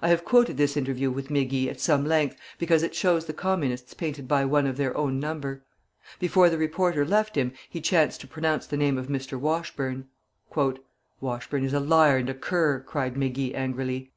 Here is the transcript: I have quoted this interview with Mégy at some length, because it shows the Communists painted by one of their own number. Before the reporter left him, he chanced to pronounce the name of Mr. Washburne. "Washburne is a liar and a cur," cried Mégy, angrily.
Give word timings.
I 0.00 0.10
have 0.10 0.24
quoted 0.24 0.58
this 0.58 0.76
interview 0.76 1.10
with 1.10 1.26
Mégy 1.26 1.66
at 1.66 1.80
some 1.80 2.06
length, 2.06 2.36
because 2.56 2.84
it 2.84 2.94
shows 2.94 3.24
the 3.26 3.32
Communists 3.32 3.92
painted 3.92 4.28
by 4.28 4.44
one 4.44 4.64
of 4.64 4.76
their 4.76 4.96
own 4.96 5.18
number. 5.18 5.64
Before 6.20 6.48
the 6.48 6.56
reporter 6.56 7.04
left 7.04 7.34
him, 7.34 7.52
he 7.68 7.80
chanced 7.80 8.20
to 8.20 8.28
pronounce 8.28 8.68
the 8.68 8.76
name 8.76 8.96
of 8.96 9.08
Mr. 9.08 9.36
Washburne. 9.36 10.06
"Washburne 11.20 11.64
is 11.64 11.74
a 11.74 11.80
liar 11.80 12.18
and 12.18 12.30
a 12.30 12.34
cur," 12.34 12.78
cried 12.82 13.14
Mégy, 13.14 13.52
angrily. 13.56 14.12